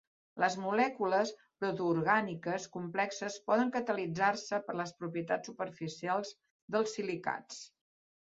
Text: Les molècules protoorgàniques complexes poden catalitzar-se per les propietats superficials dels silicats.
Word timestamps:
Les 0.43 0.53
molècules 0.61 1.31
protoorgàniques 1.63 2.63
complexes 2.77 3.35
poden 3.51 3.69
catalitzar-se 3.77 4.59
per 4.69 4.75
les 4.81 4.95
propietats 5.03 5.49
superficials 5.51 6.33
dels 6.77 6.97
silicats. 7.01 7.63